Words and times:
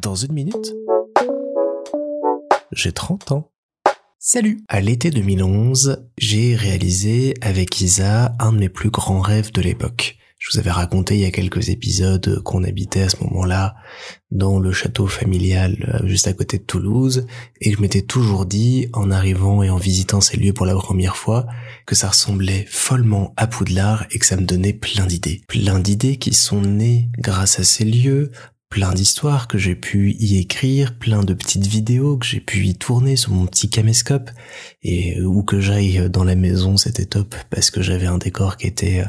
Dans 0.00 0.14
une 0.14 0.32
minute, 0.32 0.74
j'ai 2.72 2.92
30 2.92 3.32
ans. 3.32 3.50
Salut 4.18 4.60
À 4.68 4.80
l'été 4.80 5.10
2011, 5.10 6.04
j'ai 6.18 6.54
réalisé 6.54 7.34
avec 7.40 7.80
Isa 7.80 8.34
un 8.38 8.52
de 8.52 8.58
mes 8.58 8.68
plus 8.68 8.90
grands 8.90 9.20
rêves 9.20 9.52
de 9.52 9.60
l'époque. 9.60 10.16
Je 10.38 10.52
vous 10.52 10.58
avais 10.60 10.70
raconté 10.70 11.16
il 11.16 11.20
y 11.20 11.24
a 11.24 11.32
quelques 11.32 11.68
épisodes 11.68 12.42
qu'on 12.44 12.62
habitait 12.62 13.02
à 13.02 13.08
ce 13.08 13.16
moment-là 13.24 13.74
dans 14.30 14.60
le 14.60 14.70
château 14.70 15.08
familial 15.08 16.00
euh, 16.00 16.06
juste 16.06 16.28
à 16.28 16.32
côté 16.32 16.58
de 16.58 16.62
Toulouse 16.62 17.26
et 17.60 17.72
je 17.72 17.80
m'étais 17.80 18.02
toujours 18.02 18.46
dit 18.46 18.88
en 18.92 19.10
arrivant 19.10 19.64
et 19.64 19.70
en 19.70 19.78
visitant 19.78 20.20
ces 20.20 20.36
lieux 20.36 20.52
pour 20.52 20.66
la 20.66 20.76
première 20.76 21.16
fois 21.16 21.46
que 21.86 21.96
ça 21.96 22.10
ressemblait 22.10 22.66
follement 22.68 23.34
à 23.36 23.48
Poudlard 23.48 24.06
et 24.12 24.20
que 24.20 24.26
ça 24.26 24.36
me 24.36 24.46
donnait 24.46 24.74
plein 24.74 25.06
d'idées. 25.06 25.42
Plein 25.48 25.80
d'idées 25.80 26.18
qui 26.18 26.32
sont 26.32 26.62
nées 26.62 27.10
grâce 27.18 27.58
à 27.58 27.64
ces 27.64 27.84
lieux, 27.84 28.30
plein 28.70 28.92
d'histoires 28.92 29.48
que 29.48 29.58
j'ai 29.58 29.74
pu 29.74 30.12
y 30.18 30.38
écrire, 30.38 30.98
plein 30.98 31.22
de 31.22 31.34
petites 31.34 31.66
vidéos 31.66 32.18
que 32.18 32.26
j'ai 32.26 32.40
pu 32.40 32.66
y 32.66 32.74
tourner 32.74 33.16
sur 33.16 33.32
mon 33.32 33.46
petit 33.46 33.70
caméscope 33.70 34.30
et 34.82 35.20
où 35.22 35.42
que 35.42 35.60
j'aille 35.60 36.10
dans 36.10 36.24
la 36.24 36.34
maison 36.34 36.76
c'était 36.76 37.06
top 37.06 37.34
parce 37.50 37.70
que 37.70 37.80
j'avais 37.80 38.06
un 38.06 38.18
décor 38.18 38.56
qui 38.56 38.66
était 38.66 39.00
euh, 39.00 39.08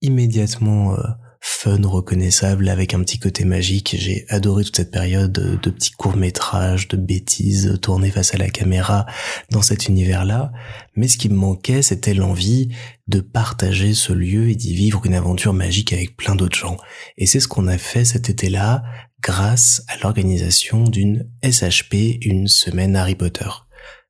immédiatement 0.00 0.94
euh, 0.94 1.02
fun, 1.40 1.80
reconnaissable, 1.84 2.68
avec 2.68 2.94
un 2.94 3.00
petit 3.00 3.18
côté 3.18 3.44
magique. 3.44 3.96
J'ai 3.98 4.24
adoré 4.28 4.64
toute 4.64 4.76
cette 4.76 4.90
période 4.90 5.32
de, 5.32 5.70
petits 5.70 5.92
courts-métrages, 5.92 6.88
de 6.88 6.96
bêtises 6.96 7.78
tournées 7.80 8.10
face 8.10 8.34
à 8.34 8.38
la 8.38 8.48
caméra 8.48 9.06
dans 9.50 9.62
cet 9.62 9.88
univers-là. 9.88 10.52
Mais 10.96 11.08
ce 11.08 11.16
qui 11.16 11.28
me 11.28 11.36
manquait, 11.36 11.82
c'était 11.82 12.14
l'envie 12.14 12.68
de 13.06 13.20
partager 13.20 13.94
ce 13.94 14.12
lieu 14.12 14.48
et 14.50 14.54
d'y 14.54 14.74
vivre 14.74 15.06
une 15.06 15.14
aventure 15.14 15.54
magique 15.54 15.92
avec 15.92 16.16
plein 16.16 16.34
d'autres 16.34 16.58
gens. 16.58 16.76
Et 17.16 17.26
c'est 17.26 17.40
ce 17.40 17.48
qu'on 17.48 17.68
a 17.68 17.78
fait 17.78 18.04
cet 18.04 18.28
été-là 18.28 18.82
grâce 19.20 19.82
à 19.88 19.98
l'organisation 19.98 20.84
d'une 20.84 21.28
SHP, 21.42 22.18
une 22.22 22.48
semaine 22.48 22.96
Harry 22.96 23.14
Potter. 23.14 23.48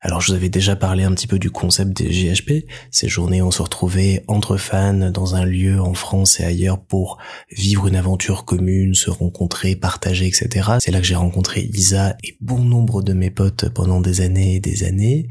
Alors 0.00 0.20
je 0.20 0.28
vous 0.28 0.34
avais 0.34 0.48
déjà 0.48 0.76
parlé 0.76 1.02
un 1.02 1.12
petit 1.12 1.26
peu 1.26 1.40
du 1.40 1.50
concept 1.50 1.96
des 1.96 2.08
GHP. 2.08 2.66
Ces 2.92 3.08
journées, 3.08 3.42
on 3.42 3.50
se 3.50 3.62
retrouvait 3.62 4.22
entre 4.28 4.56
fans 4.56 5.10
dans 5.10 5.34
un 5.34 5.44
lieu 5.44 5.80
en 5.80 5.94
France 5.94 6.38
et 6.38 6.44
ailleurs 6.44 6.80
pour 6.80 7.18
vivre 7.50 7.88
une 7.88 7.96
aventure 7.96 8.44
commune, 8.44 8.94
se 8.94 9.10
rencontrer, 9.10 9.74
partager, 9.74 10.26
etc. 10.26 10.70
C'est 10.80 10.92
là 10.92 11.00
que 11.00 11.06
j'ai 11.06 11.16
rencontré 11.16 11.62
Isa 11.74 12.16
et 12.22 12.36
bon 12.40 12.60
nombre 12.60 13.02
de 13.02 13.12
mes 13.12 13.30
potes 13.30 13.68
pendant 13.70 14.00
des 14.00 14.20
années 14.20 14.54
et 14.54 14.60
des 14.60 14.84
années. 14.84 15.28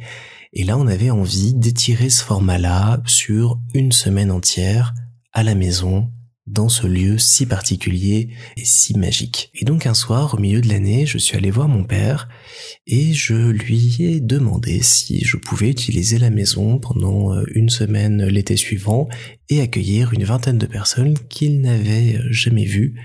Et 0.51 0.65
là, 0.65 0.77
on 0.77 0.87
avait 0.87 1.11
envie 1.11 1.53
d'étirer 1.53 2.09
ce 2.09 2.23
format-là 2.23 3.02
sur 3.05 3.59
une 3.73 3.91
semaine 3.91 4.31
entière 4.31 4.93
à 5.31 5.43
la 5.43 5.55
maison 5.55 6.11
dans 6.47 6.69
ce 6.69 6.87
lieu 6.87 7.17
si 7.17 7.45
particulier 7.45 8.29
et 8.55 8.65
si 8.65 8.97
magique. 8.97 9.51
Et 9.53 9.65
donc 9.65 9.85
un 9.85 9.93
soir, 9.93 10.33
au 10.33 10.39
milieu 10.39 10.61
de 10.61 10.69
l'année, 10.69 11.05
je 11.05 11.17
suis 11.17 11.37
allé 11.37 11.51
voir 11.51 11.67
mon 11.67 11.83
père 11.83 12.29
et 12.87 13.13
je 13.13 13.35
lui 13.35 13.97
ai 13.99 14.19
demandé 14.19 14.81
si 14.81 15.23
je 15.23 15.37
pouvais 15.37 15.69
utiliser 15.69 16.17
la 16.17 16.29
maison 16.29 16.79
pendant 16.79 17.33
euh, 17.33 17.43
une 17.53 17.69
semaine 17.69 18.25
l'été 18.25 18.55
suivant 18.55 19.07
et 19.49 19.61
accueillir 19.61 20.13
une 20.13 20.23
vingtaine 20.23 20.57
de 20.57 20.65
personnes 20.65 21.17
qu'il 21.29 21.61
n'avait 21.61 22.19
jamais 22.29 22.65
vues 22.65 22.95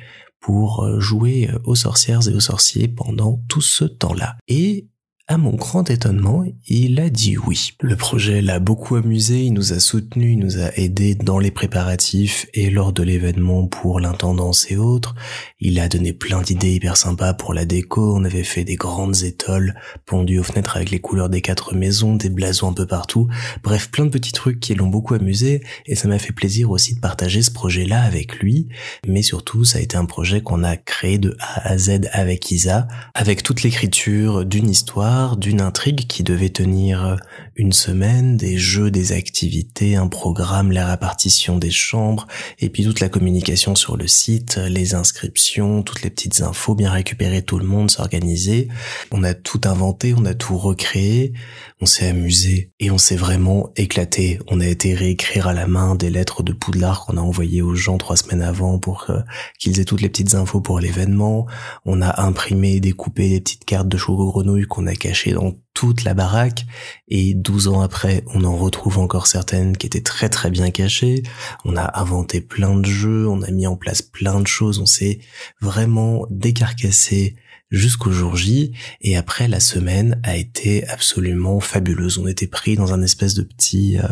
pour 0.41 0.85
euh, 0.85 1.01
jouer 1.01 1.51
aux 1.65 1.77
sorcières 1.77 2.29
et 2.29 2.35
aux 2.35 2.41
sorciers 2.41 2.89
pendant 2.89 3.43
tout 3.49 3.61
ce 3.61 3.85
temps-là. 3.85 4.37
Et 4.49 4.89
à 5.33 5.39
mon 5.39 5.55
grand 5.55 5.89
étonnement, 5.89 6.45
il 6.67 7.01
a 7.01 7.09
dit 7.09 7.39
oui. 7.39 7.71
Le 7.81 7.97
projet 7.97 8.43
l'a 8.43 8.59
beaucoup 8.59 8.97
amusé, 8.97 9.45
il 9.45 9.55
nous 9.55 9.73
a 9.73 9.81
soutenu, 9.81 10.33
il 10.33 10.39
nous 10.39 10.59
a 10.59 10.77
aidé 10.77 11.15
dans 11.15 11.39
les 11.39 11.51
préparatifs 11.51 12.47
et 12.53 12.69
lors 12.69 12.93
de 12.93 13.03
l'événement 13.03 13.67
pour 13.67 13.99
l'intendance 13.99 14.71
et 14.71 14.77
autres. 14.77 15.15
Il 15.59 15.81
a 15.81 15.89
donné 15.89 16.13
plein 16.13 16.43
d'idées 16.43 16.75
hyper 16.75 16.99
sympas 16.99 17.33
pour 17.33 17.55
la 17.55 17.65
déco, 17.65 18.15
on 18.15 18.25
avait 18.25 18.45
fait 18.45 18.65
des 18.65 18.77
grandes 18.77 19.23
étoiles 19.23 19.81
pendues 20.05 20.39
aux 20.39 20.43
fenêtres 20.43 20.77
avec 20.77 20.91
les 20.91 21.01
couleurs 21.01 21.31
des 21.31 21.41
quatre 21.41 21.75
maisons, 21.75 22.15
des 22.15 22.29
blasons 22.29 22.69
un 22.69 22.75
peu 22.75 22.87
partout. 22.87 23.27
Bref, 23.63 23.91
plein 23.91 24.05
de 24.05 24.11
petits 24.11 24.33
trucs 24.33 24.61
qui 24.61 24.75
l'ont 24.75 24.89
beaucoup 24.89 25.15
amusé 25.15 25.63
et 25.87 25.95
ça 25.95 26.09
m'a 26.09 26.19
fait 26.19 26.35
plaisir 26.35 26.71
aussi 26.71 26.95
de 26.95 27.01
partager 27.01 27.41
ce 27.41 27.51
projet-là 27.51 28.03
avec 28.03 28.39
lui. 28.41 28.69
Mais 29.07 29.23
surtout, 29.23 29.65
ça 29.65 29.79
a 29.79 29.81
été 29.81 29.97
un 29.97 30.05
projet 30.05 30.43
qu'on 30.43 30.63
a 30.63 30.77
créé 30.77 31.17
de 31.17 31.35
A 31.41 31.71
à 31.71 31.79
Z 31.79 32.11
avec 32.13 32.51
Isa, 32.51 32.87
avec 33.15 33.43
toute 33.43 33.63
l'écriture 33.63 34.45
d'une 34.45 34.69
histoire 34.69 35.22
d'une 35.37 35.61
intrigue 35.61 36.07
qui 36.07 36.23
devait 36.23 36.51
tenir 36.51 37.17
une 37.55 37.73
semaine, 37.73 38.37
des 38.37 38.57
jeux, 38.57 38.91
des 38.91 39.13
activités, 39.13 39.97
un 39.97 40.09
programme, 40.09 40.73
la 40.73 40.87
répartition 40.87 41.59
des 41.59 41.71
chambres, 41.71 42.27
et 42.59 42.71
puis 42.71 42.85
toute 42.85 43.01
la 43.01 43.09
communication 43.09 43.75
sur 43.75 43.97
le 43.97 44.07
site, 44.09 44.57
les 44.57 44.95
inscriptions, 44.95 45.83
toutes 45.83 46.03
les 46.03 46.11
petites 46.11 46.41
infos, 46.41 46.75
bien 46.75 46.91
récupérer 46.91 47.43
tout 47.43 47.59
le 47.59 47.67
monde, 47.67 47.91
s'organiser. 47.91 48.69
On 49.11 49.23
a 49.23 49.35
tout 49.35 49.61
inventé, 49.65 50.15
on 50.17 50.25
a 50.25 50.35
tout 50.35 50.57
recréé, 50.57 51.33
on 51.81 51.87
s'est 51.87 52.09
amusé 52.09 52.73
et 52.81 52.91
on 52.91 52.99
s'est 52.99 53.17
vraiment 53.17 53.71
éclaté. 53.77 54.39
On 54.49 54.61
a 54.61 54.67
été 54.67 54.95
réécrire 54.95 55.47
à 55.47 55.53
la 55.53 55.67
main 55.67 55.95
des 55.95 56.11
lettres 56.11 56.43
de 56.43 56.53
Poudlard 56.53 57.05
qu'on 57.05 57.17
a 57.17 57.21
envoyées 57.21 57.63
aux 57.63 57.75
gens 57.75 57.99
trois 57.99 58.17
semaines 58.17 58.43
avant 58.43 58.79
pour 58.79 59.07
qu'ils 59.59 59.81
aient 59.81 59.85
toutes 59.85 60.01
les 60.01 60.09
petites 60.09 60.35
infos 60.35 60.61
pour 60.61 60.81
l'événement. 60.81 61.47
On 61.85 62.01
a 62.01 62.23
imprimé, 62.23 62.81
découpé 62.81 63.29
des 63.29 63.41
petites 63.41 63.65
cartes 63.65 63.89
de 63.89 63.97
choco 63.97 64.31
grenouille 64.31 64.67
qu'on 64.67 64.87
a 64.87 64.95
cachées 65.03 65.33
dans 65.33 65.59
toute 65.75 66.05
la 66.05 66.15
baraque 66.15 66.65
et 67.09 67.35
12 67.35 67.67
ans 67.69 67.81
après, 67.81 68.23
on 68.35 68.45
en 68.45 68.57
retrouve 68.57 68.99
encore 68.99 69.27
certaines 69.27 69.77
qui 69.77 69.87
étaient 69.87 70.03
très 70.03 70.29
très 70.29 70.49
bien 70.49 70.71
cachées. 70.71 71.25
On 71.65 71.77
a 71.77 71.99
inventé 71.99 72.41
plein 72.41 72.77
de 72.77 72.87
jeux, 72.87 73.27
on 73.27 73.43
a 73.43 73.51
mis 73.51 73.67
en 73.67 73.77
place 73.77 74.01
plein 74.01 74.41
de 74.41 74.47
choses, 74.47 74.79
on 74.79 74.87
s'est 74.87 75.19
vraiment 75.61 76.25
décarcassé 76.31 77.35
jusqu'au 77.73 78.13
jour 78.13 78.37
J. 78.37 78.73
Et 79.01 79.17
après, 79.17 79.49
la 79.49 79.59
semaine 79.59 80.21
a 80.23 80.37
été 80.37 80.87
absolument 80.89 81.59
fabuleuse. 81.59 82.19
On 82.19 82.27
était 82.27 82.47
pris 82.47 82.77
dans 82.77 82.93
un 82.93 83.03
espèce 83.03 83.35
de 83.35 83.43
petit 83.43 83.99
euh, 83.99 84.07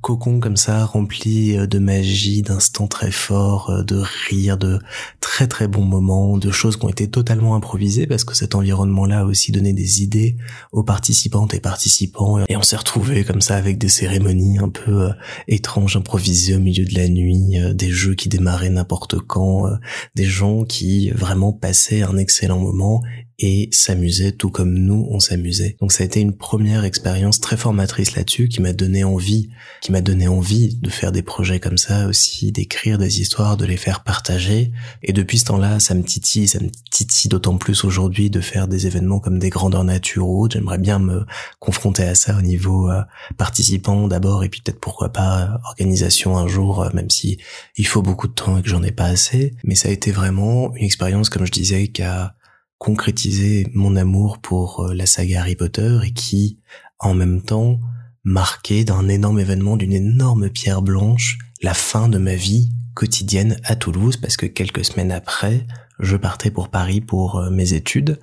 cocon 0.00 0.40
comme 0.40 0.56
ça, 0.56 0.84
rempli 0.84 1.56
euh, 1.56 1.66
de 1.66 1.78
magie, 1.78 2.42
d'instants 2.42 2.88
très 2.88 3.12
forts, 3.12 3.70
euh, 3.70 3.82
de 3.84 4.02
rires, 4.28 4.58
de 4.58 4.80
très 5.20 5.46
très 5.46 5.68
bons 5.68 5.84
moments, 5.84 6.36
de 6.36 6.50
choses 6.50 6.76
qui 6.76 6.84
ont 6.84 6.90
été 6.90 7.08
totalement 7.08 7.54
improvisées 7.54 8.08
parce 8.08 8.24
que 8.24 8.34
cet 8.34 8.54
environnement-là 8.56 9.20
a 9.20 9.24
aussi 9.24 9.52
donné 9.52 9.72
des 9.72 10.02
idées 10.02 10.36
aux 10.72 10.82
participantes 10.82 11.54
et 11.54 11.60
participants. 11.60 12.44
Et 12.48 12.56
on 12.56 12.62
s'est 12.62 12.76
retrouvés 12.76 13.24
comme 13.24 13.40
ça 13.40 13.54
avec 13.56 13.78
des 13.78 13.88
cérémonies 13.88 14.58
un 14.58 14.68
peu 14.68 15.10
étranges, 15.46 15.96
improvisées 15.96 16.56
au 16.56 16.60
milieu 16.60 16.84
de 16.84 16.94
la 16.94 17.08
nuit, 17.08 17.56
des 17.74 17.90
jeux 17.90 18.14
qui 18.14 18.28
démarraient 18.28 18.70
n'importe 18.70 19.20
quand, 19.20 19.68
des 20.16 20.24
gens 20.24 20.64
qui 20.64 21.10
vraiment 21.10 21.52
passaient 21.52 22.02
un 22.02 22.16
excellent 22.16 22.58
moment 22.58 22.95
et 23.38 23.68
s'amusait 23.70 24.32
tout 24.32 24.50
comme 24.50 24.74
nous 24.74 25.06
on 25.10 25.20
s'amusait. 25.20 25.76
Donc 25.80 25.92
ça 25.92 26.02
a 26.02 26.06
été 26.06 26.20
une 26.20 26.36
première 26.36 26.84
expérience 26.84 27.40
très 27.40 27.56
formatrice 27.56 28.16
là-dessus 28.16 28.48
qui 28.48 28.62
m'a 28.62 28.72
donné 28.72 29.04
envie, 29.04 29.50
qui 29.82 29.92
m'a 29.92 30.00
donné 30.00 30.26
envie 30.26 30.76
de 30.76 30.88
faire 30.88 31.12
des 31.12 31.22
projets 31.22 31.60
comme 31.60 31.76
ça 31.76 32.06
aussi, 32.06 32.50
d'écrire 32.52 32.96
des 32.96 33.20
histoires, 33.20 33.56
de 33.56 33.66
les 33.66 33.76
faire 33.76 34.02
partager. 34.02 34.72
Et 35.02 35.12
depuis 35.12 35.38
ce 35.38 35.44
temps-là, 35.46 35.80
ça 35.80 35.94
me 35.94 36.02
titille, 36.02 36.48
ça 36.48 36.60
me 36.60 36.70
titille 36.90 37.28
d'autant 37.28 37.58
plus 37.58 37.84
aujourd'hui 37.84 38.30
de 38.30 38.40
faire 38.40 38.68
des 38.68 38.86
événements 38.86 39.20
comme 39.20 39.38
des 39.38 39.50
grandeurs 39.50 39.84
nature 39.84 40.26
J'aimerais 40.50 40.78
bien 40.78 40.98
me 40.98 41.26
confronter 41.58 42.04
à 42.04 42.14
ça 42.14 42.36
au 42.36 42.42
niveau 42.42 42.90
euh, 42.90 43.02
participant 43.36 44.08
d'abord 44.08 44.44
et 44.44 44.48
puis 44.48 44.60
peut-être 44.62 44.80
pourquoi 44.80 45.10
pas 45.10 45.42
euh, 45.42 45.58
organisation 45.64 46.38
un 46.38 46.48
jour, 46.48 46.82
euh, 46.82 46.90
même 46.94 47.10
si 47.10 47.38
il 47.76 47.86
faut 47.86 48.02
beaucoup 48.02 48.28
de 48.28 48.32
temps 48.32 48.56
et 48.58 48.62
que 48.62 48.68
j'en 48.68 48.82
ai 48.82 48.92
pas 48.92 49.04
assez. 49.04 49.54
Mais 49.64 49.74
ça 49.74 49.88
a 49.88 49.92
été 49.92 50.10
vraiment 50.10 50.74
une 50.74 50.84
expérience, 50.84 51.28
comme 51.28 51.46
je 51.46 51.52
disais, 51.52 51.88
qui 51.88 52.02
a 52.02 52.34
concrétiser 52.78 53.66
mon 53.74 53.96
amour 53.96 54.38
pour 54.38 54.80
euh, 54.80 54.94
la 54.94 55.06
saga 55.06 55.40
Harry 55.40 55.56
Potter 55.56 55.98
et 56.04 56.12
qui, 56.12 56.58
en 56.98 57.14
même 57.14 57.42
temps, 57.42 57.80
marquait 58.24 58.84
d'un 58.84 59.08
énorme 59.08 59.38
événement, 59.38 59.76
d'une 59.76 59.92
énorme 59.92 60.50
pierre 60.50 60.82
blanche, 60.82 61.38
la 61.62 61.74
fin 61.74 62.08
de 62.08 62.18
ma 62.18 62.34
vie 62.34 62.70
quotidienne 62.94 63.58
à 63.64 63.76
Toulouse 63.76 64.16
parce 64.16 64.36
que 64.36 64.46
quelques 64.46 64.84
semaines 64.84 65.12
après, 65.12 65.66
je 66.00 66.16
partais 66.16 66.50
pour 66.50 66.68
Paris 66.68 67.00
pour 67.00 67.36
euh, 67.36 67.50
mes 67.50 67.72
études. 67.72 68.18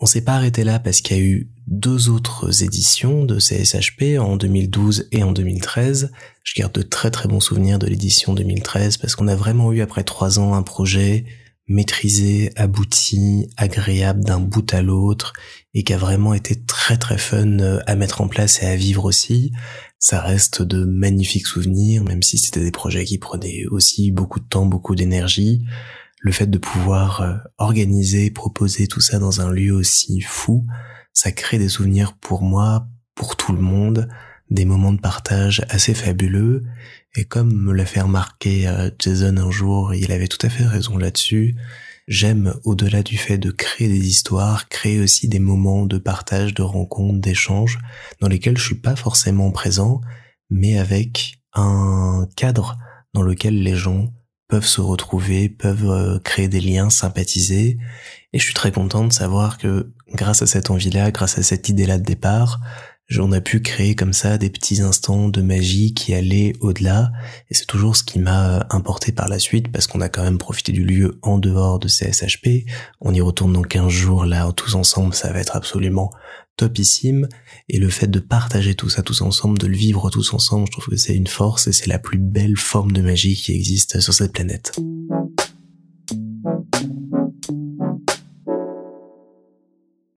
On 0.00 0.06
s'est 0.06 0.20
pas 0.20 0.34
arrêté 0.34 0.62
là 0.62 0.78
parce 0.78 1.00
qu'il 1.00 1.16
y 1.16 1.20
a 1.20 1.22
eu 1.22 1.50
deux 1.66 2.08
autres 2.08 2.62
éditions 2.62 3.24
de 3.24 3.38
CSHP 3.38 4.18
en 4.20 4.36
2012 4.36 5.08
et 5.10 5.22
en 5.24 5.32
2013. 5.32 6.12
Je 6.44 6.54
garde 6.54 6.72
de 6.72 6.82
très 6.82 7.10
très 7.10 7.28
bons 7.28 7.40
souvenirs 7.40 7.78
de 7.78 7.86
l'édition 7.86 8.32
2013 8.32 8.96
parce 8.98 9.16
qu'on 9.16 9.28
a 9.28 9.34
vraiment 9.34 9.72
eu 9.72 9.80
après 9.80 10.04
trois 10.04 10.38
ans 10.38 10.54
un 10.54 10.62
projet 10.62 11.24
maîtrisé, 11.68 12.50
abouti, 12.56 13.48
agréable 13.56 14.24
d'un 14.24 14.40
bout 14.40 14.72
à 14.72 14.82
l'autre 14.82 15.34
et 15.74 15.84
qui 15.84 15.92
a 15.92 15.98
vraiment 15.98 16.34
été 16.34 16.56
très 16.56 16.96
très 16.96 17.18
fun 17.18 17.58
euh, 17.60 17.80
à 17.86 17.94
mettre 17.94 18.20
en 18.20 18.28
place 18.28 18.62
et 18.62 18.66
à 18.66 18.76
vivre 18.76 19.04
aussi. 19.04 19.52
Ça 19.98 20.20
reste 20.20 20.62
de 20.62 20.84
magnifiques 20.84 21.46
souvenirs, 21.46 22.04
même 22.04 22.22
si 22.22 22.38
c'était 22.38 22.62
des 22.62 22.70
projets 22.70 23.04
qui 23.04 23.18
prenaient 23.18 23.66
aussi 23.70 24.10
beaucoup 24.10 24.40
de 24.40 24.46
temps, 24.46 24.66
beaucoup 24.66 24.94
d'énergie. 24.94 25.64
Le 26.20 26.32
fait 26.32 26.48
de 26.48 26.58
pouvoir 26.58 27.20
euh, 27.20 27.34
organiser, 27.58 28.30
proposer 28.30 28.86
tout 28.86 29.00
ça 29.00 29.18
dans 29.18 29.40
un 29.40 29.50
lieu 29.50 29.72
aussi 29.72 30.20
fou, 30.20 30.66
ça 31.12 31.32
crée 31.32 31.58
des 31.58 31.68
souvenirs 31.68 32.16
pour 32.16 32.42
moi, 32.42 32.88
pour 33.14 33.36
tout 33.36 33.52
le 33.52 33.60
monde, 33.60 34.08
des 34.50 34.64
moments 34.64 34.92
de 34.92 35.00
partage 35.00 35.62
assez 35.68 35.94
fabuleux 35.94 36.64
et 37.16 37.24
comme 37.24 37.52
me 37.52 37.72
l'a 37.72 37.84
fait 37.84 38.00
remarquer 38.00 38.68
euh, 38.68 38.90
Jason 38.98 39.36
un 39.36 39.50
jour, 39.50 39.94
il 39.94 40.12
avait 40.12 40.28
tout 40.28 40.44
à 40.46 40.50
fait 40.50 40.64
raison 40.64 40.96
là-dessus, 40.96 41.56
j'aime 42.06 42.54
au-delà 42.64 43.02
du 43.02 43.18
fait 43.18 43.38
de 43.38 43.50
créer 43.50 43.88
des 43.88 44.08
histoires, 44.08 44.68
créer 44.68 45.00
aussi 45.00 45.28
des 45.28 45.38
moments 45.38 45.86
de 45.86 45.98
partage, 45.98 46.54
de 46.54 46.62
rencontres, 46.62 47.20
d'échanges, 47.20 47.78
dans 48.20 48.28
lesquels 48.28 48.56
je 48.56 48.64
suis 48.64 48.80
pas 48.80 48.96
forcément 48.96 49.50
présent, 49.50 50.00
mais 50.50 50.78
avec 50.78 51.40
un 51.54 52.26
cadre 52.36 52.78
dans 53.14 53.22
lequel 53.22 53.62
les 53.62 53.74
gens 53.74 54.12
peuvent 54.48 54.66
se 54.66 54.80
retrouver, 54.80 55.48
peuvent 55.48 55.90
euh, 55.90 56.18
créer 56.20 56.48
des 56.48 56.60
liens, 56.60 56.88
sympathiser. 56.88 57.78
Et 58.32 58.38
je 58.38 58.44
suis 58.44 58.54
très 58.54 58.72
content 58.72 59.04
de 59.04 59.12
savoir 59.12 59.58
que 59.58 59.92
grâce 60.14 60.40
à 60.40 60.46
cette 60.46 60.70
envie-là, 60.70 61.10
grâce 61.10 61.38
à 61.38 61.42
cette 61.42 61.68
idée-là 61.68 61.98
de 61.98 62.04
départ, 62.04 62.60
on 63.16 63.32
a 63.32 63.40
pu 63.40 63.60
créer 63.60 63.94
comme 63.94 64.12
ça 64.12 64.36
des 64.36 64.50
petits 64.50 64.82
instants 64.82 65.28
de 65.28 65.40
magie 65.40 65.94
qui 65.94 66.12
allaient 66.14 66.52
au-delà, 66.60 67.10
et 67.50 67.54
c'est 67.54 67.66
toujours 67.66 67.96
ce 67.96 68.04
qui 68.04 68.18
m'a 68.18 68.66
importé 68.70 69.12
par 69.12 69.28
la 69.28 69.38
suite, 69.38 69.72
parce 69.72 69.86
qu'on 69.86 70.00
a 70.00 70.08
quand 70.08 70.22
même 70.22 70.38
profité 70.38 70.72
du 70.72 70.84
lieu 70.84 71.18
en 71.22 71.38
dehors 71.38 71.78
de 71.78 71.88
CSHP, 71.88 72.66
on 73.00 73.14
y 73.14 73.20
retourne 73.20 73.52
dans 73.52 73.62
15 73.62 73.88
jours 73.88 74.24
là, 74.24 74.50
tous 74.52 74.74
ensemble, 74.74 75.14
ça 75.14 75.32
va 75.32 75.40
être 75.40 75.56
absolument 75.56 76.10
topissime, 76.56 77.28
et 77.68 77.78
le 77.78 77.88
fait 77.88 78.08
de 78.08 78.18
partager 78.18 78.74
tout 78.74 78.90
ça 78.90 79.02
tous 79.02 79.22
ensemble, 79.22 79.58
de 79.58 79.66
le 79.66 79.76
vivre 79.76 80.10
tous 80.10 80.34
ensemble, 80.34 80.66
je 80.66 80.72
trouve 80.72 80.88
que 80.88 80.96
c'est 80.96 81.14
une 81.14 81.28
force, 81.28 81.66
et 81.66 81.72
c'est 81.72 81.86
la 81.86 81.98
plus 81.98 82.18
belle 82.18 82.56
forme 82.56 82.92
de 82.92 83.00
magie 83.00 83.36
qui 83.36 83.52
existe 83.54 84.00
sur 84.00 84.12
cette 84.12 84.32
planète. 84.32 84.78